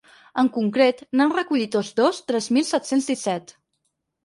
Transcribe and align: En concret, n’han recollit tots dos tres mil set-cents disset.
En 0.43 0.47
concret, 0.53 1.03
n’han 1.21 1.35
recollit 1.35 1.73
tots 1.77 1.93
dos 2.01 2.23
tres 2.33 2.51
mil 2.59 2.69
set-cents 2.73 3.13
disset. 3.13 3.57